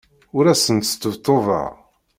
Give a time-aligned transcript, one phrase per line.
[0.37, 1.69] Ur asen-sṭebṭubeɣ.